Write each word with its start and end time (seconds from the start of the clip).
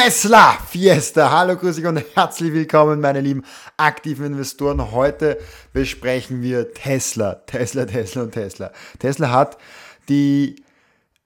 Tesla 0.00 0.52
Fiesta. 0.52 1.32
Hallo, 1.32 1.56
grüß 1.56 1.74
dich 1.74 1.84
und 1.84 2.00
herzlich 2.14 2.52
willkommen, 2.52 3.00
meine 3.00 3.20
lieben 3.20 3.42
aktiven 3.76 4.26
Investoren. 4.26 4.92
Heute 4.92 5.38
besprechen 5.72 6.40
wir 6.40 6.72
Tesla, 6.72 7.34
Tesla, 7.46 7.84
Tesla 7.84 8.22
und 8.22 8.30
Tesla. 8.30 8.70
Tesla 9.00 9.32
hat 9.32 9.58
die, 10.08 10.62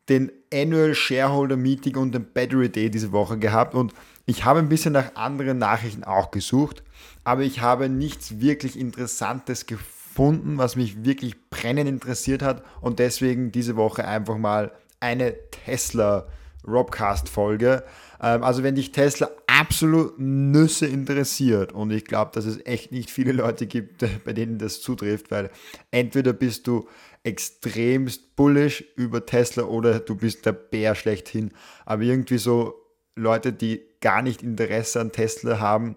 den 0.09 0.33
Annual 0.51 0.95
Shareholder 0.95 1.59
Meeting 1.59 1.99
und 1.99 2.15
den 2.15 2.25
Battery 2.33 2.71
Day 2.71 2.91
diese 2.91 3.13
Woche 3.13 3.39
gehabt 3.39 3.75
und 3.75 3.93
ich 4.25 4.47
habe 4.47 4.61
ein 4.61 4.71
bisschen 4.71 4.95
nach 4.95 5.17
anderen 5.17 5.59
Nachrichten 5.59 6.05
auch 6.05 6.31
gesucht, 6.31 6.83
aber 7.25 7.43
ich 7.43 7.61
habe 7.61 7.91
nichts 7.91 8.41
wirklich 8.41 8.79
Interessantes 8.79 9.67
gefunden, 9.67 10.57
was 10.57 10.77
mich 10.77 11.05
wirklich 11.05 11.51
brennend 11.51 11.91
interessiert 11.91 12.41
hat 12.41 12.65
und 12.81 13.01
deswegen 13.01 13.53
diese 13.53 13.77
Woche 13.77 14.07
einfach 14.07 14.39
mal 14.39 14.73
eine 14.99 15.35
Tesla 15.51 16.27
Robcast 16.67 17.29
Folge. 17.29 17.85
Ähm, 18.21 18.43
also 18.43 18.63
wenn 18.63 18.75
dich 18.75 18.93
Tesla 18.93 19.31
absolut 19.47 20.19
Nüsse 20.19 20.87
interessiert 20.87 21.73
und 21.73 21.91
ich 21.91 22.05
glaube, 22.05 22.31
dass 22.35 22.45
es 22.45 22.65
echt 22.65 22.93
nicht 22.93 23.11
viele 23.11 23.33
Leute 23.33 23.67
gibt, 23.67 24.05
bei 24.25 24.33
denen 24.33 24.59
das 24.59 24.81
zutrifft, 24.81 25.31
weil 25.31 25.51
entweder 25.91 26.33
bist 26.33 26.67
du 26.67 26.89
extremst 27.25 28.35
bullish 28.37 28.85
über 28.97 29.25
Tesla 29.27 29.65
oder 29.65 30.01
du 30.01 30.17
bist 30.17 30.45
der 30.47 30.53
Bär 30.53 30.95
schlechthin. 30.95 31.53
Aber 31.85 32.03
irgendwie 32.03 32.39
so 32.39 32.75
Leute, 33.15 33.53
die 33.53 33.83
gar 34.01 34.23
nicht 34.23 34.43
Interesse 34.43 35.01
an 35.01 35.13
Tesla 35.13 35.61
haben, 35.61 35.95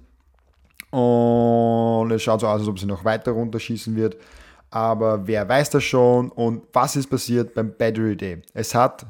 Und 0.90 2.10
es 2.10 2.22
schaut 2.22 2.40
so 2.40 2.48
aus, 2.48 2.60
als 2.60 2.68
ob 2.68 2.78
sie 2.78 2.86
noch 2.86 3.04
weiter 3.04 3.32
runterschießen 3.32 3.94
wird. 3.94 4.16
Aber 4.70 5.26
wer 5.26 5.48
weiß 5.48 5.70
das 5.70 5.84
schon 5.84 6.30
und 6.30 6.62
was 6.72 6.94
ist 6.96 7.08
passiert 7.08 7.54
beim 7.54 7.72
Battery 7.76 8.16
Day? 8.16 8.42
Es 8.54 8.74
hat 8.74 9.06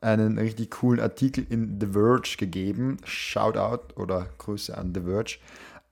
einen 0.00 0.38
richtig 0.38 0.70
coolen 0.70 1.00
Artikel 1.00 1.46
in 1.48 1.78
The 1.80 1.86
Verge 1.88 2.36
gegeben. 2.38 2.96
Shoutout 3.04 3.94
oder 3.96 4.26
Grüße 4.38 4.76
an 4.76 4.92
The 4.94 5.02
Verge. 5.02 5.38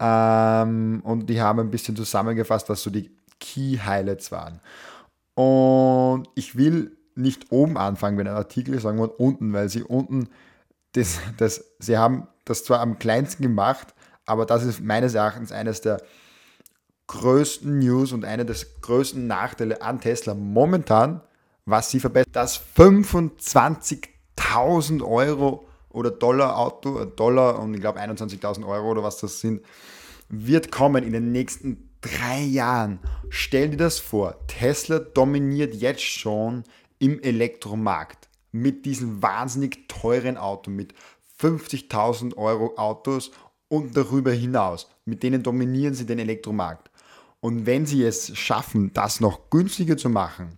Ähm, 0.00 1.00
und 1.05 1.27
die 1.27 1.41
haben 1.41 1.61
ein 1.61 1.71
bisschen 1.71 1.94
zusammengefasst, 1.94 2.69
was 2.71 2.83
so 2.83 2.91
die 2.91 3.15
Key 3.38 3.78
Highlights 3.78 4.33
waren. 4.33 4.61
Und 5.34 6.28
ich 6.34 6.56
will 6.56 6.97
nicht 7.15 7.53
oben 7.53 7.77
anfangen 7.77 8.16
mit 8.16 8.27
einem 8.27 8.37
Artikel, 8.37 8.81
sagen 8.81 8.99
wir 8.99 9.21
unten, 9.21 9.53
weil 9.53 9.69
sie 9.69 9.83
unten, 9.83 10.31
das, 10.93 11.21
das, 11.37 11.62
sie 11.78 11.99
haben 11.99 12.27
das 12.44 12.65
zwar 12.65 12.81
am 12.81 12.99
kleinsten 12.99 13.43
gemacht, 13.43 13.94
aber 14.27 14.47
das 14.47 14.65
ist 14.65 14.81
meines 14.81 15.15
Erachtens 15.15 15.53
eines 15.53 15.83
der 15.83 16.03
größten 17.06 17.78
News 17.78 18.12
und 18.12 18.25
einer 18.25 18.44
des 18.44 18.81
größten 18.81 19.27
Nachteile 19.27 19.82
an 19.82 20.00
Tesla 20.00 20.34
momentan, 20.34 21.21
was 21.67 21.91
sie 21.91 22.00
verbessert, 22.00 22.34
dass 22.34 22.59
25.000 22.77 25.05
Euro 25.05 25.67
oder 25.90 26.10
Dollar 26.10 26.58
Auto, 26.58 27.00
äh, 27.00 27.06
Dollar 27.06 27.58
und 27.58 27.74
ich 27.74 27.80
glaube 27.80 28.00
21.000 28.00 28.66
Euro 28.66 28.90
oder 28.90 29.02
was 29.02 29.18
das 29.18 29.40
sind, 29.40 29.62
wird 30.28 30.70
kommen 30.70 31.04
in 31.04 31.12
den 31.12 31.32
nächsten 31.32 31.90
drei 32.00 32.40
Jahren. 32.40 33.00
Stell 33.28 33.70
dir 33.70 33.76
das 33.76 33.98
vor, 33.98 34.36
Tesla 34.46 34.98
dominiert 34.98 35.74
jetzt 35.74 36.02
schon 36.02 36.64
im 36.98 37.20
Elektromarkt 37.20 38.28
mit 38.52 38.84
diesem 38.84 39.22
wahnsinnig 39.22 39.88
teuren 39.88 40.36
Auto, 40.36 40.70
mit 40.70 40.94
50.000 41.40 42.36
Euro 42.36 42.76
Autos 42.76 43.30
und 43.68 43.96
darüber 43.96 44.32
hinaus. 44.32 44.88
Mit 45.04 45.22
denen 45.22 45.42
dominieren 45.42 45.94
sie 45.94 46.06
den 46.06 46.18
Elektromarkt. 46.18 46.90
Und 47.40 47.64
wenn 47.64 47.86
sie 47.86 48.04
es 48.04 48.36
schaffen, 48.36 48.92
das 48.92 49.20
noch 49.20 49.48
günstiger 49.48 49.96
zu 49.96 50.10
machen, 50.10 50.56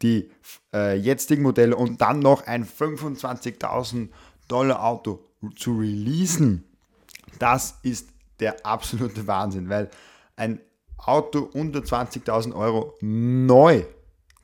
die 0.00 0.30
äh, 0.72 0.96
jetzigen 0.96 1.42
Modelle 1.42 1.76
und 1.76 2.00
dann 2.00 2.20
noch 2.20 2.46
ein 2.46 2.66
25.000 2.66 4.08
Dollar 4.48 4.84
Auto 4.84 5.20
zu 5.56 5.78
releasen, 5.78 6.64
das 7.38 7.78
ist 7.82 8.08
der 8.40 8.64
absolute 8.64 9.26
Wahnsinn, 9.26 9.68
weil 9.68 9.90
ein 10.36 10.60
Auto 10.98 11.48
unter 11.52 11.80
20.000 11.80 12.54
Euro 12.54 12.94
neu 13.00 13.84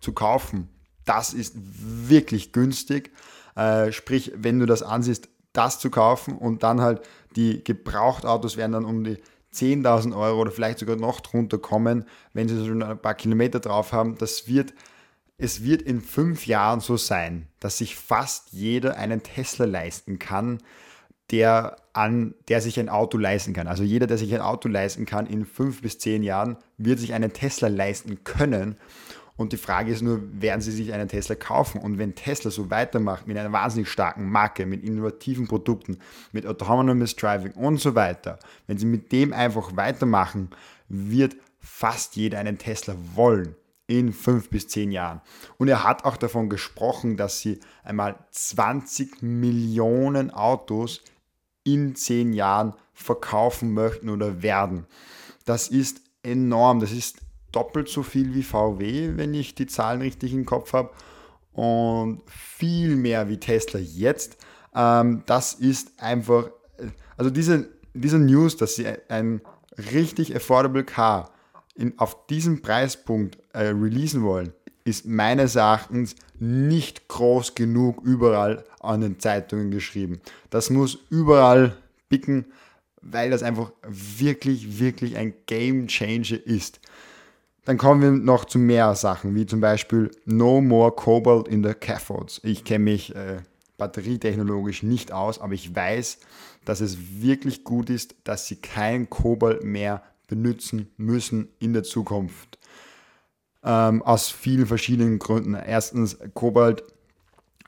zu 0.01 0.13
kaufen, 0.13 0.69
das 1.05 1.33
ist 1.33 1.55
wirklich 1.57 2.53
günstig. 2.53 3.13
Äh, 3.57 3.93
sprich, 3.93 4.33
wenn 4.37 4.59
du 4.59 4.67
das 4.67 4.83
ansiehst, 4.83 5.29
das 5.53 5.79
zu 5.79 5.91
kaufen 5.91 6.37
und 6.37 6.63
dann 6.63 6.81
halt 6.81 7.03
die 7.37 7.65
Gebrauchtautos 7.65 8.57
werden 8.57 8.73
dann 8.73 8.85
um 8.85 9.03
die 9.03 9.19
10.000 9.53 10.17
Euro 10.17 10.43
oder 10.43 10.53
vielleicht 10.53 10.79
sogar 10.79 10.97
noch 10.97 11.21
drunter 11.21 11.59
kommen, 11.59 12.05
wenn 12.33 12.49
sie 12.49 12.65
schon 12.65 12.83
ein 12.83 12.99
paar 12.99 13.15
Kilometer 13.15 13.59
drauf 13.59 13.93
haben. 13.93 14.17
Das 14.17 14.47
wird 14.47 14.73
es 15.41 15.65
wird 15.65 15.81
in 15.83 16.03
fünf 16.03 16.47
Jahren 16.47 16.81
so 16.81 16.97
sein, 16.97 17.47
dass 17.61 17.79
sich 17.79 17.97
fast 17.97 18.53
jeder 18.53 18.99
einen 18.99 19.23
Tesla 19.23 19.65
leisten 19.65 20.19
kann, 20.19 20.59
der, 21.31 21.77
an, 21.95 22.35
der 22.49 22.61
sich 22.61 22.79
ein 22.79 22.91
Auto 22.91 23.17
leisten 23.17 23.55
kann. 23.55 23.67
Also 23.67 23.83
jeder, 23.83 24.07
der 24.07 24.19
sich 24.19 24.35
ein 24.35 24.43
Auto 24.43 24.69
leisten 24.69 25.07
kann, 25.07 25.27
in 25.27 25.47
fünf 25.47 25.81
bis 25.81 25.99
zehn 25.99 26.23
Jahren 26.23 26.59
wird 26.77 26.99
sich 26.99 27.15
einen 27.15 27.33
Tesla 27.33 27.69
leisten 27.69 28.23
können. 28.23 28.77
Und 29.37 29.55
die 29.55 29.57
Frage 29.57 29.91
ist 29.91 30.03
nur, 30.03 30.21
werden 30.43 30.61
sie 30.61 30.73
sich 30.73 30.93
einen 30.93 31.09
Tesla 31.09 31.37
kaufen? 31.37 31.81
Und 31.81 31.97
wenn 31.97 32.15
Tesla 32.15 32.51
so 32.51 32.69
weitermacht 32.69 33.27
mit 33.27 33.39
einer 33.39 33.53
wahnsinnig 33.53 33.89
starken 33.89 34.29
Marke, 34.29 34.67
mit 34.67 34.85
innovativen 34.85 35.49
Produkten, 35.49 36.01
mit 36.33 36.47
Autonomous 36.47 37.17
Driving 37.17 37.53
und 37.53 37.79
so 37.79 37.95
weiter, 37.95 38.39
wenn 38.67 38.77
sie 38.77 38.87
mit 38.87 39.11
dem 39.11 39.33
einfach 39.33 39.75
weitermachen, 39.75 40.51
wird 40.89 41.37
fast 41.61 42.17
jeder 42.17 42.39
einen 42.39 42.59
Tesla 42.59 42.95
wollen 43.15 43.55
in 43.91 44.13
fünf 44.13 44.51
bis 44.51 44.69
zehn 44.69 44.93
Jahren. 44.93 45.21
Und 45.59 45.67
er 45.67 45.83
hat 45.83 46.05
auch 46.05 46.17
davon 46.17 46.49
gesprochen, 46.49 47.17
dass 47.17 47.41
sie 47.41 47.59
einmal 47.83 48.17
20 48.31 49.21
Millionen 49.21 50.31
Autos 50.31 51.03
in 51.65 51.97
zehn 51.97 52.33
Jahren 52.33 52.75
verkaufen 52.95 53.75
möchten 53.75 54.09
oder 54.09 54.43
werden. 54.43 54.87
Das 55.45 55.67
ist 55.67 56.03
enorm. 56.23 56.79
Das 56.79 56.93
ist 56.93 57.19
doppelt 57.51 57.89
so 57.89 58.05
viel 58.05 58.33
wie 58.35 58.45
VW, 58.45 59.17
wenn 59.17 59.35
ich 59.35 59.57
die 59.57 59.67
Zahlen 59.67 60.03
richtig 60.03 60.33
im 60.33 60.47
Kopf 60.47 60.73
habe. 60.73 60.91
und 61.53 62.23
viel 62.29 62.95
mehr 62.95 63.29
wie 63.29 63.39
Tesla 63.39 63.81
jetzt. 63.81 64.37
Ähm, 64.73 65.25
das 65.27 65.55
ist 65.55 66.01
einfach, 66.01 66.49
also 67.17 67.29
diese, 67.29 67.69
diese 67.93 68.21
News, 68.21 68.57
dass 68.57 68.77
sie 68.77 68.87
ein 69.09 69.41
richtig 69.77 70.35
affordable 70.35 70.85
Car 70.85 71.33
in, 71.75 71.99
auf 71.99 72.27
diesem 72.27 72.63
Preispunkt 72.63 73.39
äh, 73.53 73.69
releasen 73.69 74.23
wollen, 74.23 74.53
ist 74.85 75.07
meines 75.07 75.57
Erachtens 75.57 76.17
nicht 76.39 77.09
groß 77.09 77.55
genug 77.55 78.03
überall 78.03 78.65
an 78.81 79.03
den 79.03 79.19
Zeitungen 79.21 79.71
geschrieben. 79.71 80.21
Das 80.49 80.71
muss 80.71 80.99
überall 81.11 81.77
picken, 82.09 82.47
weil 83.03 83.31
das 83.31 83.43
einfach 83.43 83.73
wirklich, 83.87 84.79
wirklich 84.81 85.17
ein 85.17 85.35
Game 85.47 85.87
Changer 85.87 86.45
ist. 86.45 86.81
Dann 87.65 87.77
kommen 87.79 88.01
wir 88.01 88.11
noch 88.11 88.47
zu 88.47 88.59
mehr 88.59 88.95
Sachen, 88.95 89.35
wie 89.35 89.47
zum 89.47 89.61
Beispiel 89.61 90.11
No 90.25 90.61
More 90.61 90.93
Cobalt 90.93 91.47
in 91.47 91.63
the 91.63 91.75
Cathodes. 91.75 92.41
Ich 92.43 92.65
kenne 92.65 92.85
mich 92.85 93.15
äh, 93.15 93.39
batterietechnologisch 93.77 94.83
nicht 94.83 95.13
aus, 95.13 95.41
aber 95.41 95.53
ich 95.53 95.75
weiß, 95.75 96.19
dass 96.65 96.81
es 96.81 96.99
wirklich 97.21 97.65
gut 97.65 97.91
ist, 97.91 98.15
dass 98.25 98.47
sie 98.47 98.57
kein 98.57 99.11
Kobalt 99.11 99.63
mehr 99.63 100.03
benutzen 100.31 100.91
müssen 100.97 101.49
in 101.59 101.75
der 101.75 101.83
Zukunft. 101.83 102.59
Ähm, 103.63 104.03
aus 104.03 104.31
vielen 104.31 104.67
verschiedenen 104.67 105.19
Gründen. 105.19 105.55
Erstens, 105.55 106.19
Kobalt, 106.33 106.83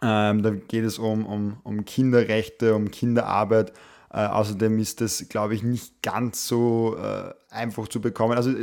ähm, 0.00 0.43
da 0.43 0.50
geht 0.50 0.85
es 0.85 0.99
um, 0.99 1.26
um, 1.26 1.59
um 1.64 1.85
Kinderrechte, 1.85 2.75
um 2.75 2.91
Kinderarbeit. 2.91 3.73
Äh, 4.11 4.26
außerdem 4.26 4.79
ist 4.79 5.00
das, 5.00 5.29
glaube 5.29 5.55
ich, 5.55 5.62
nicht 5.62 6.03
ganz 6.03 6.47
so 6.47 6.97
äh, 6.97 7.35
einfach 7.50 7.88
zu 7.88 8.00
bekommen. 8.00 8.37
Also, 8.37 8.55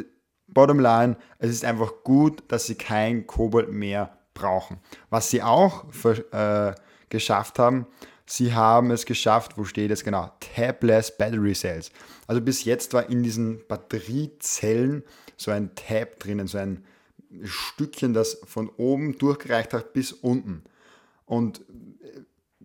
bottom 0.48 0.80
line, 0.80 1.18
es 1.38 1.52
ist 1.52 1.66
einfach 1.66 1.92
gut, 2.04 2.44
dass 2.48 2.66
sie 2.66 2.76
kein 2.76 3.28
Kobalt 3.28 3.72
mehr 3.72 4.18
brauchen. 4.34 4.78
Was 5.10 5.30
sie 5.30 5.44
auch 5.44 5.86
äh, 6.32 6.74
geschafft 7.10 7.60
haben, 7.60 7.86
sie 8.32 8.54
haben 8.54 8.92
es 8.92 9.06
geschafft, 9.06 9.58
wo 9.58 9.64
steht 9.64 9.92
es 9.92 10.04
genau? 10.04 10.32
Tabless 10.40 11.18
Battery 11.18 11.54
Cells. 11.54 11.92
Also 12.28 12.42
bis 12.42 12.64
jetzt 12.64 12.94
war 12.94 13.10
in 13.10 13.24
diesen 13.24 13.66
Batteriezellen 13.68 15.04
so 15.36 15.52
ein 15.52 15.74
Tab 15.76 16.20
drinnen, 16.20 16.48
so 16.48 16.58
ein 16.58 16.84
Stückchen, 17.44 18.14
das 18.14 18.40
von 18.46 18.70
oben 18.78 19.18
durchgereicht 19.18 19.74
hat 19.74 19.94
bis 19.94 20.12
unten. 20.12 20.64
Und 21.26 21.62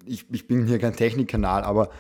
ich, 0.05 0.26
ich 0.31 0.46
bin 0.46 0.66
hier 0.66 0.78
kein 0.78 0.96
Technikkanal, 0.96 1.64
aber 1.64 1.90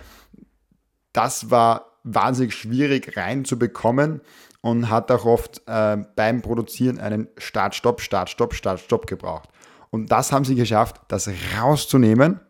das 1.12 1.50
war 1.50 1.98
wahnsinnig 2.02 2.54
schwierig 2.54 3.16
reinzubekommen 3.16 4.20
und 4.60 4.90
hat 4.90 5.10
auch 5.10 5.24
oft 5.24 5.62
äh, 5.66 5.96
beim 6.16 6.42
Produzieren 6.42 6.98
einen 6.98 7.28
Start-Stopp, 7.38 8.00
Start-Stopp, 8.00 8.54
Start-Stopp 8.54 9.06
gebraucht. 9.06 9.48
Und 9.90 10.10
das 10.10 10.32
haben 10.32 10.44
sie 10.44 10.54
geschafft, 10.54 11.00
das 11.08 11.30
rauszunehmen 11.58 12.40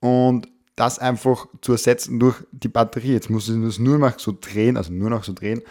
und 0.00 0.48
das 0.76 0.98
einfach 0.98 1.46
zu 1.60 1.72
ersetzen 1.72 2.20
durch 2.20 2.36
die 2.52 2.68
Batterie. 2.68 3.12
Jetzt 3.12 3.30
muss 3.30 3.48
ich 3.48 3.60
das 3.60 3.78
nur 3.78 3.98
noch 3.98 4.18
so 4.18 4.36
drehen, 4.38 4.76
also 4.76 4.92
nur 4.92 5.10
noch 5.10 5.24
so 5.24 5.32
drehen. 5.32 5.62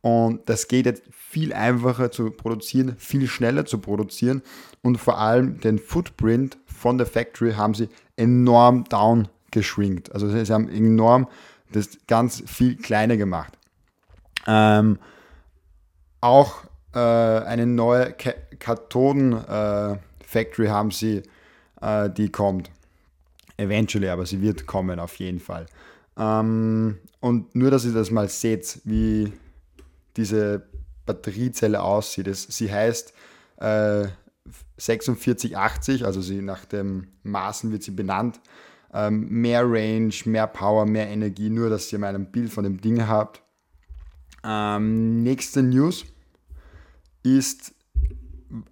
Und 0.00 0.48
das 0.48 0.68
geht 0.68 0.86
jetzt 0.86 1.02
viel 1.10 1.52
einfacher 1.52 2.10
zu 2.10 2.30
produzieren, 2.30 2.96
viel 2.98 3.26
schneller 3.26 3.66
zu 3.66 3.78
produzieren 3.78 4.42
und 4.82 4.98
vor 4.98 5.18
allem 5.18 5.60
den 5.60 5.78
Footprint 5.78 6.58
von 6.66 6.98
der 6.98 7.06
Factory 7.06 7.54
haben 7.54 7.74
sie 7.74 7.88
enorm 8.16 8.84
down 8.84 9.28
geschrinkt. 9.50 10.12
Also 10.12 10.28
sie 10.28 10.52
haben 10.52 10.68
enorm 10.68 11.28
das 11.72 11.98
ganz 12.06 12.42
viel 12.46 12.76
kleiner 12.76 13.16
gemacht. 13.16 13.58
Ähm, 14.46 14.98
auch 16.20 16.64
äh, 16.94 16.98
eine 16.98 17.66
neue 17.66 18.12
Kathoden-Factory 18.12 20.66
äh, 20.66 20.70
haben 20.70 20.90
sie, 20.90 21.22
äh, 21.80 22.10
die 22.10 22.30
kommt. 22.30 22.70
Eventually, 23.56 24.08
aber 24.08 24.26
sie 24.26 24.40
wird 24.40 24.66
kommen 24.66 24.98
auf 24.98 25.16
jeden 25.16 25.40
Fall. 25.40 25.66
Ähm, 26.16 26.98
und 27.20 27.54
nur, 27.54 27.70
dass 27.70 27.84
ihr 27.84 27.92
das 27.92 28.10
mal 28.10 28.28
seht, 28.28 28.80
wie 28.84 29.32
diese 30.16 30.66
Batteriezelle 31.06 31.82
aussieht. 31.82 32.26
Es, 32.26 32.42
sie 32.42 32.72
heißt 32.72 33.12
äh, 33.58 34.08
4680, 34.78 36.04
also 36.04 36.20
sie 36.20 36.42
nach 36.42 36.64
dem 36.64 37.08
Maßen 37.22 37.70
wird 37.72 37.82
sie 37.82 37.92
benannt. 37.92 38.40
Ähm, 38.92 39.28
mehr 39.28 39.62
Range, 39.64 40.14
mehr 40.24 40.46
Power, 40.46 40.86
mehr 40.86 41.08
Energie, 41.08 41.50
nur 41.50 41.68
dass 41.68 41.92
ihr 41.92 41.98
mal 41.98 42.14
ein 42.14 42.30
Bild 42.30 42.52
von 42.52 42.64
dem 42.64 42.80
Ding 42.80 43.06
habt. 43.06 43.42
Ähm, 44.44 45.22
nächste 45.22 45.62
News 45.62 46.04
ist 47.22 47.74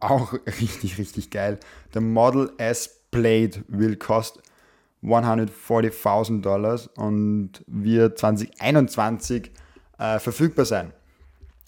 auch 0.01 0.33
richtig, 0.61 0.99
richtig 0.99 1.31
geil. 1.31 1.59
Der 1.95 2.03
Model 2.03 2.53
S 2.59 3.01
Blade 3.11 3.65
will 3.69 3.97
kost 3.97 4.41
140.000 5.03 6.43
Dollar 6.43 6.81
und 6.97 7.65
wird 7.67 8.19
2021 8.19 9.51
äh, 9.99 10.19
verfügbar 10.19 10.65
sein. 10.65 10.93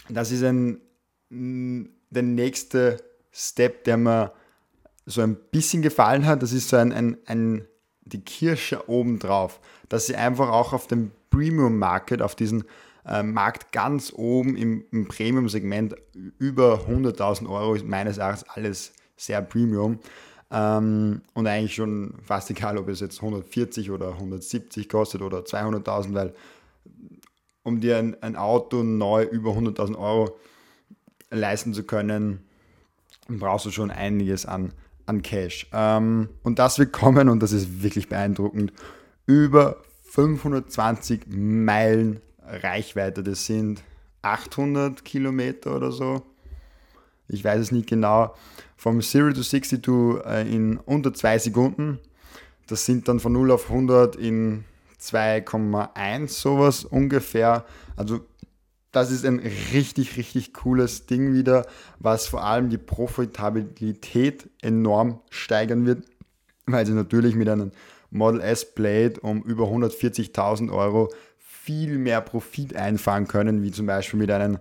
Das 0.09 0.31
ist 0.31 0.45
ein, 0.45 0.81
der 1.31 2.23
nächste 2.23 2.99
Step, 3.33 3.85
der 3.85 3.97
mir 3.97 4.33
so 5.07 5.21
ein 5.23 5.37
bisschen 5.51 5.83
gefallen 5.83 6.27
hat. 6.27 6.43
Das 6.43 6.53
ist 6.53 6.69
so 6.69 6.77
ein, 6.77 6.93
ein, 6.93 7.17
ein 7.27 7.65
die 8.03 8.21
Kirsche 8.21 8.89
obendrauf, 8.89 9.61
dass 9.89 10.07
sie 10.07 10.17
einfach 10.17 10.51
auch 10.51 10.73
auf 10.73 10.87
dem 10.87 11.11
Premium 11.31 11.79
Market, 11.79 12.23
auf 12.23 12.35
diesen 12.35 12.65
äh, 13.07 13.23
Markt 13.23 13.73
ganz 13.73 14.13
oben 14.15 14.57
im, 14.57 14.85
im 14.93 15.09
Premium-Segment 15.09 15.97
über 16.39 16.87
100.000 16.89 17.49
Euro 17.49 17.75
ist 17.75 17.87
meines 17.87 18.19
Erachtens 18.19 18.49
alles 18.49 18.93
sehr 19.17 19.43
Premium. 19.43 19.99
Ähm, 20.55 21.23
und 21.35 21.47
eigentlich 21.49 21.75
schon 21.75 22.15
fast 22.23 22.49
egal, 22.49 22.79
ob 22.79 22.89
es 22.89 23.01
jetzt 23.01 23.21
140 23.21 23.91
oder 23.91 24.13
170 24.13 24.89
kostet 24.89 25.21
oder 25.21 25.41
200.000, 25.41 26.15
weil 26.15 26.35
um 27.65 27.81
dir 27.81 27.99
ein, 27.99 28.23
ein 28.23 28.37
Auto 28.37 28.85
neu 28.85 29.25
über 29.25 29.51
100.000 29.51 29.99
Euro 29.99 30.37
leisten 31.31 31.75
zu 31.75 31.83
können, 31.83 32.45
brauchst 33.27 33.67
du 33.67 33.73
schon 33.73 33.91
einiges 33.91 34.47
an, 34.47 34.73
an 35.07 35.23
Cash. 35.23 35.67
Ähm, 35.73 36.29
und 36.45 36.61
das 36.61 36.79
wird 36.79 36.93
kommen, 36.93 37.29
und 37.29 37.43
das 37.43 37.51
ist 37.51 37.83
wirklich 37.83 38.09
beeindruckend, 38.09 38.73
über 39.27 39.83
520 40.05 41.23
Meilen 41.27 42.21
Reichweite. 42.47 43.25
Das 43.25 43.47
sind 43.47 43.83
800 44.23 45.05
Kilometer 45.05 45.75
oder 45.75 45.91
so. 45.91 46.23
Ich 47.29 47.45
weiß 47.45 47.61
es 47.61 47.73
nicht 47.73 47.89
genau. 47.89 48.35
Vom 48.77 48.99
0 48.99 49.35
to 49.35 49.43
62 49.43 49.89
äh, 50.25 50.55
in 50.55 50.79
unter 50.79 51.15
zwei 51.15 51.39
Sekunden. 51.39 51.99
Das 52.67 52.87
sind 52.87 53.09
dann 53.09 53.21
von 53.21 53.33
0 53.33 53.51
auf 53.51 53.71
100 53.71 54.17
in 54.17 54.65
2,1 55.01 56.29
sowas 56.29 56.85
ungefähr. 56.85 57.65
Also 57.97 58.21
das 58.93 59.11
ist 59.11 59.27
ein 59.27 59.41
richtig, 59.73 60.17
richtig 60.17 60.55
cooles 60.55 61.07
Ding 61.07 61.35
wieder, 61.35 61.67
was 61.99 62.27
vor 62.27 62.45
allem 62.45 62.71
die 62.71 62.79
Profitabilität 62.79 64.49
enorm 64.63 65.21
steigern 65.31 65.85
wird, 65.85 66.05
weil 66.67 66.87
sie 66.87 66.93
natürlich 66.93 67.35
mit 67.35 67.49
einem 67.49 67.73
Model 68.11 68.41
S 68.41 68.73
Blade 68.73 69.19
um 69.21 69.43
über 69.43 69.65
140.000 69.65 70.73
Euro 70.73 71.13
viel 71.39 71.99
mehr 71.99 72.21
Profit 72.21 72.77
einfahren 72.77 73.27
können, 73.27 73.63
wie 73.63 73.73
zum 73.73 73.87
Beispiel 73.87 74.21
mit 74.21 74.31
einem 74.31 74.59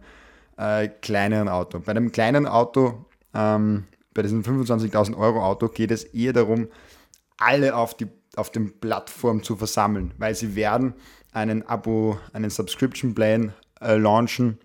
äh, 0.57 0.88
kleineren 0.88 1.50
Auto. 1.50 1.79
Bei 1.79 1.91
einem 1.91 2.12
kleinen 2.12 2.48
Auto, 2.48 3.05
ähm, 3.33 3.86
bei 4.13 4.22
diesem 4.22 4.43
25.000 4.43 5.17
Euro 5.17 5.43
Auto, 5.43 5.67
geht 5.67 5.91
es 5.91 6.03
eher 6.03 6.33
darum, 6.33 6.67
alle 7.38 7.75
auf 7.75 7.95
die 7.95 8.07
auf 8.36 8.50
den 8.50 8.79
Plattformen 8.79 9.43
zu 9.43 9.55
versammeln, 9.55 10.12
weil 10.17 10.36
sie 10.36 10.55
werden 10.55 10.93
einen 11.31 11.63
Abo, 11.67 12.17
einen 12.33 12.50
Subscription 12.50 13.13
Plan 13.13 13.53
äh, 13.79 13.95
launchen 13.95 14.57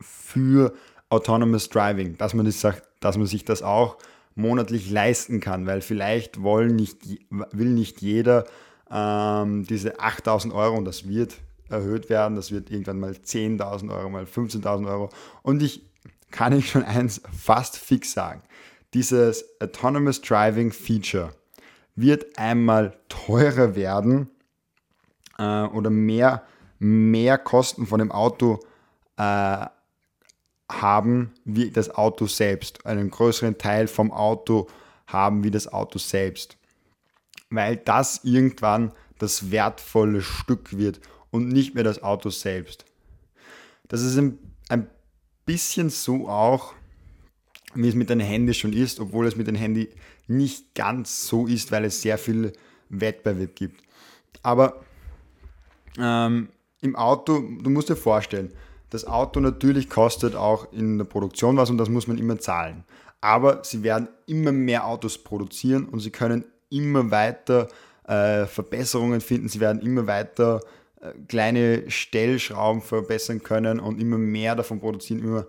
für 0.00 0.74
Autonomous 1.08 1.68
Driving, 1.68 2.16
dass 2.18 2.34
man, 2.34 2.46
das, 2.46 2.66
dass 3.00 3.16
man 3.16 3.26
sich 3.26 3.44
das 3.44 3.62
auch 3.62 3.98
monatlich 4.34 4.90
leisten 4.90 5.40
kann, 5.40 5.66
weil 5.66 5.80
vielleicht 5.80 6.42
wollen 6.42 6.74
nicht, 6.74 6.98
will 7.30 7.68
nicht 7.68 8.00
jeder 8.00 8.46
ähm, 8.90 9.64
diese 9.66 10.00
8000 10.00 10.54
Euro 10.54 10.76
und 10.76 10.84
das 10.84 11.06
wird 11.06 11.36
erhöht 11.72 12.08
werden, 12.10 12.36
das 12.36 12.50
wird 12.52 12.70
irgendwann 12.70 13.00
mal 13.00 13.12
10.000 13.12 13.90
Euro, 13.92 14.10
mal 14.10 14.24
15.000 14.24 14.88
Euro 14.88 15.08
und 15.42 15.62
ich 15.62 15.82
kann 16.30 16.56
ich 16.56 16.70
schon 16.70 16.84
eins 16.84 17.20
fast 17.36 17.76
fix 17.76 18.12
sagen, 18.12 18.42
dieses 18.94 19.44
Autonomous 19.60 20.20
Driving 20.20 20.72
Feature 20.72 21.34
wird 21.94 22.38
einmal 22.38 22.96
teurer 23.08 23.74
werden 23.74 24.28
äh, 25.38 25.62
oder 25.64 25.90
mehr, 25.90 26.42
mehr 26.78 27.38
Kosten 27.38 27.86
von 27.86 27.98
dem 27.98 28.12
Auto 28.12 28.60
äh, 29.16 29.66
haben 30.70 31.32
wie 31.44 31.70
das 31.70 31.90
Auto 31.90 32.26
selbst. 32.26 32.84
Einen 32.86 33.10
größeren 33.10 33.58
Teil 33.58 33.86
vom 33.86 34.10
Auto 34.10 34.68
haben 35.06 35.44
wie 35.44 35.50
das 35.50 35.70
Auto 35.70 35.98
selbst. 35.98 36.56
Weil 37.50 37.76
das 37.76 38.20
irgendwann 38.24 38.92
das 39.18 39.50
wertvolle 39.50 40.22
Stück 40.22 40.76
wird 40.76 41.00
und 41.32 41.48
nicht 41.48 41.74
mehr 41.74 41.82
das 41.82 42.04
Auto 42.04 42.30
selbst. 42.30 42.84
Das 43.88 44.02
ist 44.02 44.16
ein, 44.16 44.38
bisschen 45.44 45.90
so 45.90 46.28
auch, 46.28 46.72
wie 47.74 47.88
es 47.88 47.96
mit 47.96 48.10
den 48.10 48.20
Handys 48.20 48.58
schon 48.58 48.72
ist, 48.72 49.00
obwohl 49.00 49.26
es 49.26 49.34
mit 49.34 49.48
den 49.48 49.56
Handys 49.56 49.88
nicht 50.28 50.72
ganz 50.76 51.26
so 51.26 51.48
ist, 51.48 51.72
weil 51.72 51.84
es 51.84 52.00
sehr 52.00 52.16
viel 52.16 52.52
Wettbewerb 52.88 53.56
gibt. 53.56 53.82
Aber 54.44 54.84
ähm, 55.98 56.48
im 56.80 56.94
Auto, 56.94 57.40
du 57.40 57.70
musst 57.70 57.88
dir 57.88 57.96
vorstellen, 57.96 58.52
das 58.90 59.04
Auto 59.04 59.40
natürlich 59.40 59.90
kostet 59.90 60.36
auch 60.36 60.72
in 60.72 60.98
der 60.98 61.06
Produktion 61.06 61.56
was 61.56 61.70
und 61.70 61.78
das 61.78 61.88
muss 61.88 62.06
man 62.06 62.18
immer 62.18 62.38
zahlen. 62.38 62.84
Aber 63.20 63.64
sie 63.64 63.82
werden 63.82 64.08
immer 64.26 64.52
mehr 64.52 64.86
Autos 64.86 65.18
produzieren 65.18 65.86
und 65.86 65.98
sie 66.00 66.10
können 66.10 66.44
immer 66.70 67.10
weiter 67.10 67.68
äh, 68.06 68.46
Verbesserungen 68.46 69.20
finden, 69.20 69.48
sie 69.48 69.60
werden 69.60 69.82
immer 69.82 70.06
weiter 70.06 70.60
kleine 71.28 71.90
Stellschrauben 71.90 72.82
verbessern 72.82 73.42
können 73.42 73.80
und 73.80 74.00
immer 74.00 74.18
mehr 74.18 74.54
davon 74.54 74.80
produzieren, 74.80 75.20
immer, 75.20 75.46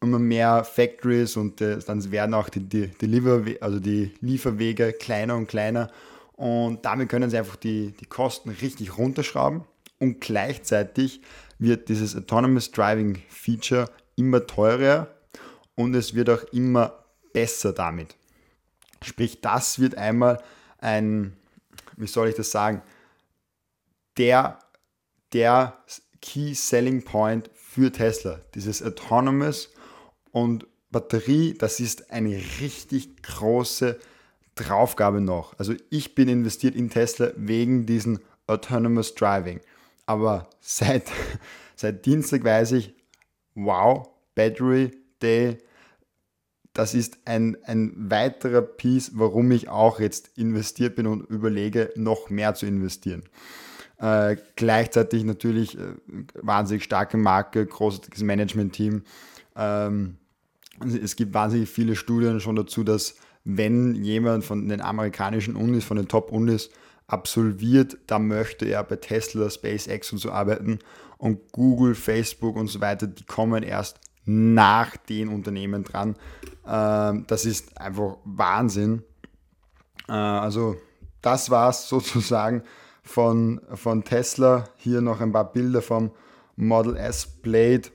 immer 0.00 0.18
mehr 0.18 0.64
Factories 0.64 1.36
und 1.36 1.60
äh, 1.60 1.78
dann 1.78 2.10
werden 2.10 2.34
auch 2.34 2.48
die, 2.48 2.60
die, 2.60 2.90
die, 3.00 3.62
also 3.62 3.80
die 3.80 4.12
Lieferwege 4.20 4.92
kleiner 4.92 5.36
und 5.36 5.46
kleiner 5.46 5.90
und 6.32 6.84
damit 6.84 7.08
können 7.08 7.30
sie 7.30 7.38
einfach 7.38 7.56
die, 7.56 7.92
die 7.92 8.06
Kosten 8.06 8.50
richtig 8.50 8.98
runterschrauben 8.98 9.64
und 9.98 10.20
gleichzeitig 10.20 11.20
wird 11.58 11.88
dieses 11.88 12.16
Autonomous 12.16 12.70
Driving 12.70 13.22
Feature 13.28 13.88
immer 14.16 14.46
teurer 14.46 15.08
und 15.74 15.94
es 15.94 16.14
wird 16.14 16.28
auch 16.28 16.42
immer 16.52 17.04
besser 17.32 17.72
damit. 17.72 18.16
Sprich, 19.02 19.40
das 19.40 19.78
wird 19.78 19.96
einmal 19.96 20.42
ein, 20.78 21.36
wie 21.96 22.06
soll 22.06 22.28
ich 22.28 22.34
das 22.34 22.50
sagen, 22.50 22.82
der, 24.18 24.58
der 25.32 25.78
Key 26.20 26.54
Selling 26.54 27.02
Point 27.02 27.50
für 27.54 27.90
Tesla. 27.90 28.40
Dieses 28.54 28.82
Autonomous 28.82 29.70
und 30.30 30.66
Batterie, 30.90 31.54
das 31.58 31.80
ist 31.80 32.10
eine 32.10 32.40
richtig 32.60 33.22
große 33.22 33.98
Draufgabe 34.54 35.20
noch. 35.20 35.58
Also 35.58 35.74
ich 35.90 36.14
bin 36.14 36.28
investiert 36.28 36.74
in 36.74 36.90
Tesla 36.90 37.32
wegen 37.36 37.86
diesem 37.86 38.20
Autonomous 38.46 39.14
Driving. 39.14 39.60
Aber 40.06 40.50
seit, 40.60 41.04
seit 41.76 42.04
Dienstag 42.04 42.44
weiß 42.44 42.72
ich, 42.72 42.94
wow, 43.54 44.08
Battery 44.34 44.90
Day, 45.22 45.58
das 46.74 46.94
ist 46.94 47.18
ein, 47.24 47.56
ein 47.64 48.10
weiterer 48.10 48.62
Piece, 48.62 49.12
warum 49.14 49.50
ich 49.52 49.68
auch 49.68 50.00
jetzt 50.00 50.30
investiert 50.36 50.96
bin 50.96 51.06
und 51.06 51.28
überlege, 51.28 51.90
noch 51.96 52.30
mehr 52.30 52.54
zu 52.54 52.66
investieren. 52.66 53.24
Äh, 54.02 54.36
gleichzeitig 54.56 55.22
natürlich 55.22 55.78
äh, 55.78 55.94
wahnsinnig 56.34 56.82
starke 56.82 57.16
Marke, 57.16 57.64
großes 57.64 58.20
Management-Team. 58.20 59.04
Ähm, 59.54 60.16
es 61.00 61.14
gibt 61.14 61.32
wahnsinnig 61.34 61.68
viele 61.68 61.94
Studien 61.94 62.40
schon 62.40 62.56
dazu, 62.56 62.82
dass 62.82 63.14
wenn 63.44 63.94
jemand 63.94 64.44
von 64.44 64.68
den 64.68 64.80
amerikanischen 64.80 65.54
Unis, 65.54 65.84
von 65.84 65.96
den 65.96 66.08
Top-Unis 66.08 66.70
absolviert, 67.06 67.96
dann 68.08 68.26
möchte 68.26 68.66
er 68.66 68.82
bei 68.82 68.96
Tesla, 68.96 69.48
SpaceX 69.48 70.10
und 70.10 70.18
so 70.18 70.32
arbeiten. 70.32 70.80
Und 71.16 71.52
Google, 71.52 71.94
Facebook 71.94 72.56
und 72.56 72.66
so 72.66 72.80
weiter, 72.80 73.06
die 73.06 73.24
kommen 73.24 73.62
erst 73.62 74.00
nach 74.24 74.96
den 74.96 75.28
Unternehmen 75.28 75.84
dran. 75.84 76.16
Ähm, 76.66 77.24
das 77.28 77.44
ist 77.44 77.80
einfach 77.80 78.16
Wahnsinn. 78.24 79.04
Äh, 80.08 80.12
also 80.12 80.74
das 81.20 81.50
war 81.50 81.70
es 81.70 81.88
sozusagen 81.88 82.64
von, 83.02 83.60
von 83.74 84.04
Tesla. 84.04 84.64
Hier 84.76 85.00
noch 85.00 85.20
ein 85.20 85.32
paar 85.32 85.52
Bilder 85.52 85.82
vom 85.82 86.12
Model 86.56 86.96
S 86.96 87.26
Blade. 87.26 87.90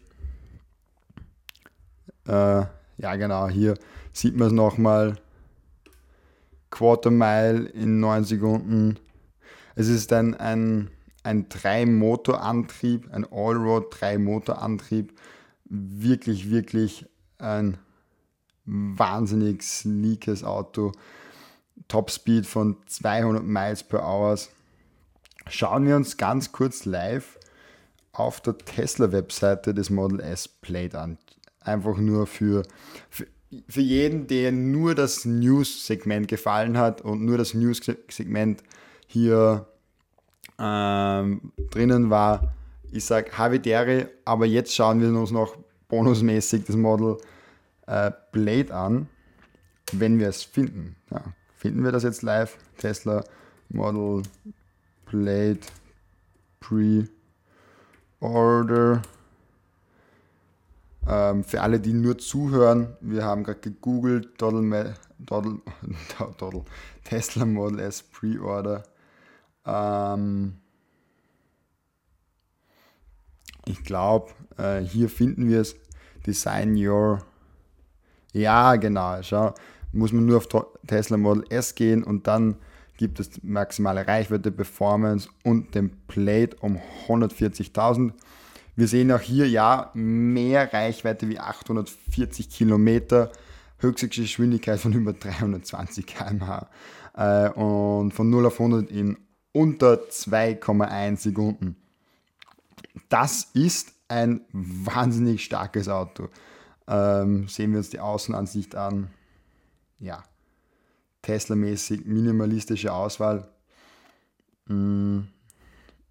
Äh, 2.27 2.65
ja 2.97 3.15
genau, 3.15 3.47
hier 3.47 3.75
sieht 4.13 4.35
man 4.35 4.47
es 4.47 4.53
nochmal. 4.53 5.17
Quarter 6.69 7.11
Mile 7.11 7.65
in 7.69 7.99
9 7.99 8.23
Sekunden. 8.25 8.99
Es 9.75 9.87
ist 9.87 10.11
ein, 10.11 10.35
ein, 10.35 10.89
ein 11.23 11.47
Drei-Motor-Antrieb, 11.49 13.11
ein 13.13 13.25
Allroad-Drei-Motor-Antrieb. 13.25 15.13
Wirklich, 15.65 16.49
wirklich 16.49 17.05
ein 17.37 17.77
wahnsinnig 18.65 19.63
sleekes 19.63 20.43
Auto. 20.43 20.91
Topspeed 21.87 22.45
von 22.45 22.77
200 22.87 23.43
Miles 23.43 23.83
per 23.83 24.03
Hour. 24.03 24.37
Schauen 25.49 25.87
wir 25.87 25.95
uns 25.95 26.17
ganz 26.17 26.51
kurz 26.51 26.85
live 26.85 27.37
auf 28.11 28.41
der 28.41 28.57
Tesla-Webseite 28.57 29.73
des 29.73 29.89
Model 29.89 30.19
S 30.19 30.47
Plate 30.47 30.99
an. 30.99 31.17
Einfach 31.61 31.97
nur 31.97 32.27
für, 32.27 32.63
für, 33.09 33.27
für 33.67 33.81
jeden, 33.81 34.27
der 34.27 34.51
nur 34.51 34.95
das 34.95 35.25
News-Segment 35.25 36.27
gefallen 36.27 36.77
hat 36.77 37.01
und 37.01 37.23
nur 37.23 37.37
das 37.37 37.53
News-Segment 37.53 38.63
hier 39.07 39.67
ähm, 40.59 41.51
drinnen 41.71 42.09
war. 42.09 42.53
Ich 42.91 43.05
sage 43.05 43.37
Havidere, 43.37 44.09
aber 44.25 44.45
jetzt 44.45 44.73
schauen 44.73 45.01
wir 45.01 45.09
uns 45.09 45.31
noch 45.31 45.57
bonusmäßig 45.87 46.65
das 46.65 46.75
Model 46.75 47.17
äh, 47.85 48.11
Blade 48.31 48.73
an, 48.73 49.07
wenn 49.91 50.19
wir 50.19 50.29
es 50.29 50.43
finden. 50.43 50.95
Ja, 51.11 51.23
finden 51.55 51.83
wir 51.83 51.91
das 51.91 52.03
jetzt 52.03 52.21
live? 52.21 52.57
Tesla 52.77 53.23
Model 53.69 54.23
Blade 55.09 55.59
Pre-Order. 56.59 57.11
Ähm, 61.07 61.43
für 61.43 61.61
alle, 61.61 61.79
die 61.79 61.93
nur 61.93 62.17
zuhören, 62.17 62.97
wir 62.99 63.23
haben 63.23 63.43
gerade 63.43 63.61
gegoogelt, 63.61 64.41
Doddle, 64.41 64.95
Doddle, 65.19 65.61
Doddle, 66.37 66.65
Tesla 67.05 67.45
Model 67.45 67.79
S 67.79 68.03
Pre-Order. 68.03 68.83
Ähm, 69.65 70.57
ich 73.65 73.83
glaube, 73.83 74.31
äh, 74.57 74.79
hier 74.79 75.09
finden 75.09 75.47
wir 75.47 75.61
es. 75.61 75.75
Design 76.25 76.75
Your. 76.75 77.25
Ja, 78.33 78.75
genau. 78.75 79.21
Schau, 79.23 79.53
muss 79.93 80.11
man 80.11 80.25
nur 80.25 80.37
auf 80.37 80.47
Tesla 80.85 81.15
Model 81.15 81.45
S 81.49 81.73
gehen 81.75 82.03
und 82.03 82.27
dann 82.27 82.57
gibt 82.97 83.19
es 83.19 83.43
maximale 83.43 84.07
Reichweite, 84.07 84.51
Performance 84.51 85.29
und 85.43 85.75
den 85.75 85.91
Plate 86.07 86.57
um 86.59 86.79
140.000. 87.07 88.11
Wir 88.75 88.87
sehen 88.87 89.11
auch 89.11 89.21
hier 89.21 89.47
ja 89.47 89.91
mehr 89.93 90.71
Reichweite 90.73 91.29
wie 91.29 91.39
840 91.39 92.49
Kilometer, 92.49 93.31
höchste 93.79 94.07
Geschwindigkeit 94.07 94.79
von 94.79 94.93
über 94.93 95.13
320 95.13 96.05
km/h 96.05 96.69
äh, 97.15 97.49
und 97.49 98.11
von 98.11 98.29
0 98.29 98.47
auf 98.47 98.59
100 98.59 98.91
in 98.91 99.17
unter 99.51 99.95
2,1 100.09 101.17
Sekunden. 101.17 101.75
Das 103.09 103.49
ist 103.53 103.93
ein 104.07 104.41
wahnsinnig 104.51 105.43
starkes 105.43 105.89
Auto. 105.89 106.29
Ähm, 106.87 107.47
sehen 107.47 107.71
wir 107.71 107.79
uns 107.79 107.89
die 107.89 107.99
Außenansicht 107.99 108.75
an. 108.75 109.09
Ja, 109.99 110.23
Tesla-mäßig 111.27 112.05
minimalistische 112.05 112.93
Auswahl 112.93 113.49
mm, 114.67 115.19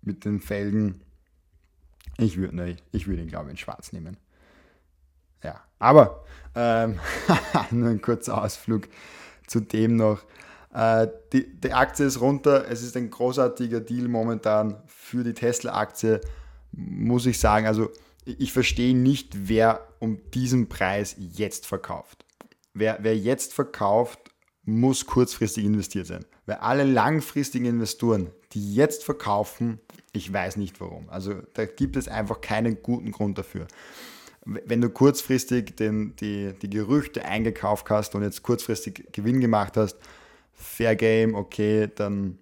mit 0.02 0.26
den 0.26 0.40
Felgen. 0.40 1.00
Ich 2.18 2.37
würde 2.37 2.54
ne, 2.54 2.76
ich 2.92 3.06
würd 3.06 3.20
ihn, 3.20 3.28
glaube 3.28 3.46
ich, 3.46 3.52
in 3.52 3.56
schwarz 3.56 3.92
nehmen. 3.92 4.18
Ja, 5.42 5.62
aber 5.78 6.23
ähm, 6.54 6.99
nur 7.70 7.88
ein 7.88 8.02
kurzer 8.02 8.42
Ausflug 8.42 8.88
zu 9.46 9.61
dem 9.61 9.96
noch. 9.96 10.23
Äh, 10.75 11.08
die, 11.32 11.50
die 11.61 11.73
Aktie 11.73 12.04
ist 12.04 12.20
runter. 12.20 12.68
Es 12.68 12.82
ist 12.82 12.94
ein 12.94 13.08
großartiger 13.08 13.80
Deal 13.80 14.08
momentan 14.08 14.82
für 14.87 15.25
die 15.25 15.32
Tesla-Aktie, 15.32 16.20
muss 16.73 17.25
ich 17.25 17.40
sagen. 17.40 17.66
Also 17.66 17.90
ich 18.26 18.52
verstehe 18.52 18.94
nicht, 18.94 19.49
wer 19.49 19.88
um 19.99 20.20
diesen 20.32 20.68
Preis 20.68 21.16
jetzt 21.18 21.64
verkauft. 21.64 22.26
Wer, 22.75 22.99
wer 23.00 23.16
jetzt 23.16 23.54
verkauft, 23.54 24.36
muss 24.66 25.06
kurzfristig 25.06 25.64
investiert 25.64 26.06
sein. 26.06 26.25
Weil 26.44 26.56
alle 26.56 26.85
langfristigen 26.85 27.66
Investoren, 27.66 28.30
die 28.52 28.75
jetzt 28.75 29.04
verkaufen, 29.04 29.80
ich 30.12 30.32
weiß 30.32 30.56
nicht 30.56 30.80
warum. 30.80 31.08
Also 31.08 31.35
da 31.54 31.64
gibt 31.64 31.96
es 31.96 32.08
einfach 32.08 32.40
keinen 32.40 32.82
guten 32.82 33.12
Grund 33.12 33.38
dafür. 33.38 33.66
Wenn 34.44 34.80
du 34.80 34.90
kurzfristig 34.90 35.76
den, 35.76 36.14
die, 36.16 36.52
die 36.61 36.70
Gerüchte 36.70 37.25
eingekauft 37.25 37.90
hast 37.90 38.14
und 38.14 38.23
jetzt 38.23 38.42
kurzfristig 38.42 39.08
Gewinn 39.12 39.40
gemacht 39.40 39.76
hast, 39.76 39.96
Fair 40.52 40.96
Game, 40.96 41.35
okay, 41.35 41.88
dann 41.94 42.38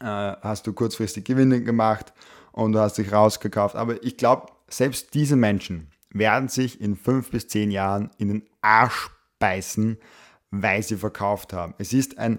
äh, 0.00 0.04
hast 0.04 0.66
du 0.66 0.72
kurzfristig 0.72 1.24
Gewinne 1.24 1.62
gemacht 1.62 2.12
und 2.52 2.72
du 2.72 2.78
hast 2.78 2.98
dich 2.98 3.12
rausgekauft. 3.12 3.74
Aber 3.74 4.02
ich 4.02 4.16
glaube, 4.16 4.52
selbst 4.68 5.14
diese 5.14 5.36
Menschen 5.36 5.88
werden 6.10 6.48
sich 6.48 6.80
in 6.80 6.96
fünf 6.96 7.30
bis 7.30 7.48
zehn 7.48 7.70
Jahren 7.70 8.10
in 8.18 8.28
den 8.28 8.42
Arsch 8.62 9.10
beißen, 9.38 9.98
weil 10.62 10.82
sie 10.82 10.96
verkauft 10.96 11.52
haben. 11.52 11.74
Es 11.78 11.92
ist 11.92 12.18
ein 12.18 12.38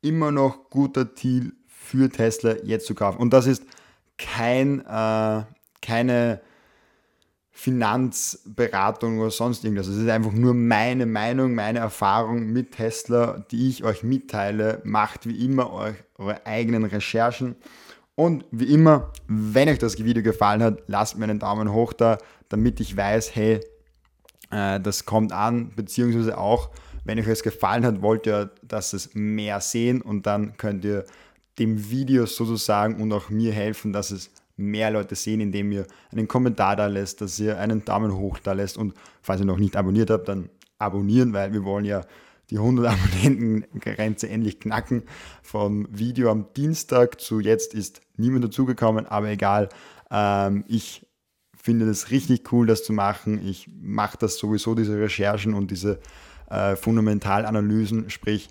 immer 0.00 0.30
noch 0.30 0.70
guter 0.70 1.04
Deal 1.04 1.52
für 1.66 2.08
Tesla 2.08 2.56
jetzt 2.64 2.86
zu 2.86 2.94
kaufen. 2.94 3.18
Und 3.18 3.32
das 3.32 3.46
ist 3.46 3.64
kein, 4.18 4.80
äh, 4.86 5.44
keine 5.80 6.40
Finanzberatung 7.50 9.20
oder 9.20 9.30
sonst 9.30 9.64
irgendwas. 9.64 9.86
Es 9.86 9.96
ist 9.96 10.08
einfach 10.08 10.32
nur 10.32 10.54
meine 10.54 11.06
Meinung, 11.06 11.54
meine 11.54 11.78
Erfahrung 11.78 12.52
mit 12.52 12.72
Tesla, 12.72 13.44
die 13.50 13.68
ich 13.68 13.84
euch 13.84 14.02
mitteile. 14.02 14.80
Macht 14.84 15.26
wie 15.26 15.44
immer 15.44 15.72
eure 15.72 16.46
eigenen 16.46 16.84
Recherchen. 16.84 17.56
Und 18.16 18.44
wie 18.50 18.72
immer, 18.72 19.12
wenn 19.26 19.68
euch 19.68 19.78
das 19.78 20.02
Video 20.02 20.22
gefallen 20.22 20.62
hat, 20.62 20.82
lasst 20.86 21.18
mir 21.18 21.24
einen 21.24 21.38
Daumen 21.38 21.72
hoch 21.72 21.92
da, 21.92 22.18
damit 22.48 22.80
ich 22.80 22.96
weiß, 22.96 23.34
hey, 23.34 23.60
äh, 24.50 24.80
das 24.80 25.04
kommt 25.04 25.32
an, 25.32 25.72
beziehungsweise 25.74 26.38
auch, 26.38 26.70
wenn 27.04 27.18
euch 27.18 27.28
es 27.28 27.42
gefallen 27.42 27.84
hat, 27.84 28.02
wollt 28.02 28.26
ihr, 28.26 28.50
dass 28.62 28.92
es 28.92 29.14
mehr 29.14 29.60
sehen 29.60 30.00
und 30.00 30.26
dann 30.26 30.56
könnt 30.56 30.84
ihr 30.84 31.04
dem 31.58 31.90
Video 31.90 32.26
sozusagen 32.26 33.00
und 33.00 33.12
auch 33.12 33.30
mir 33.30 33.52
helfen, 33.52 33.92
dass 33.92 34.10
es 34.10 34.30
mehr 34.56 34.90
Leute 34.90 35.14
sehen, 35.14 35.40
indem 35.40 35.72
ihr 35.72 35.86
einen 36.12 36.28
Kommentar 36.28 36.76
da 36.76 36.86
lässt, 36.86 37.20
dass 37.20 37.38
ihr 37.38 37.58
einen 37.58 37.84
Daumen 37.84 38.16
hoch 38.16 38.38
da 38.38 38.52
lässt 38.52 38.76
und 38.76 38.94
falls 39.22 39.40
ihr 39.40 39.46
noch 39.46 39.58
nicht 39.58 39.76
abonniert 39.76 40.10
habt, 40.10 40.28
dann 40.28 40.48
abonnieren, 40.78 41.32
weil 41.32 41.52
wir 41.52 41.64
wollen 41.64 41.84
ja 41.84 42.02
die 42.50 42.58
100 42.58 42.86
Abonnenten-Grenze 42.92 44.28
endlich 44.28 44.60
knacken. 44.60 45.04
Vom 45.42 45.86
Video 45.90 46.30
am 46.30 46.46
Dienstag 46.56 47.20
zu 47.20 47.40
jetzt 47.40 47.74
ist 47.74 48.00
niemand 48.16 48.44
dazugekommen, 48.44 49.06
aber 49.06 49.28
egal. 49.28 49.68
Ähm, 50.10 50.64
ich 50.68 51.06
finde 51.54 51.88
es 51.88 52.10
richtig 52.10 52.52
cool, 52.52 52.66
das 52.66 52.84
zu 52.84 52.92
machen. 52.92 53.44
Ich 53.46 53.68
mache 53.80 54.18
das 54.18 54.36
sowieso, 54.36 54.74
diese 54.74 54.98
Recherchen 54.98 55.54
und 55.54 55.70
diese 55.70 55.98
äh, 56.54 56.76
Fundamentalanalysen, 56.76 58.10
sprich, 58.10 58.48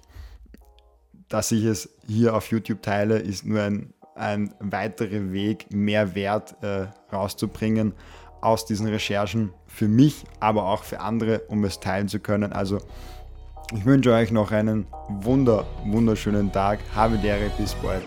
dass 1.29 1.51
ich 1.51 1.63
es 1.63 1.89
hier 2.05 2.35
auf 2.35 2.51
YouTube 2.51 2.81
teile, 2.81 3.17
ist 3.17 3.45
nur 3.45 3.61
ein, 3.61 3.93
ein 4.15 4.53
weiterer 4.59 5.31
Weg, 5.31 5.67
mehr 5.71 6.13
Wert 6.15 6.55
äh, 6.61 6.87
rauszubringen 7.11 7.93
aus 8.41 8.65
diesen 8.65 8.87
Recherchen 8.87 9.53
für 9.67 9.87
mich, 9.87 10.25
aber 10.39 10.65
auch 10.65 10.83
für 10.83 10.99
andere, 10.99 11.39
um 11.47 11.63
es 11.63 11.79
teilen 11.79 12.09
zu 12.09 12.19
können. 12.19 12.51
Also 12.51 12.79
ich 13.73 13.85
wünsche 13.85 14.13
euch 14.13 14.31
noch 14.31 14.51
einen 14.51 14.85
wunder, 15.07 15.65
wunderschönen 15.85 16.51
Tag. 16.51 16.79
Habe 16.93 17.17
Ehre, 17.25 17.49
bis 17.57 17.73
bald. 17.75 18.03